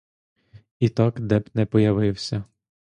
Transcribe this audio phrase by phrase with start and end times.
[0.79, 2.43] І так де б не появився.